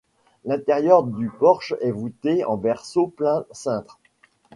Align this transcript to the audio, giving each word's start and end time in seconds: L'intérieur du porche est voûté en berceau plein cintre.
L'intérieur 0.45 1.03
du 1.03 1.29
porche 1.29 1.75
est 1.79 1.91
voûté 1.91 2.43
en 2.43 2.57
berceau 2.57 3.05
plein 3.05 3.45
cintre. 3.51 3.99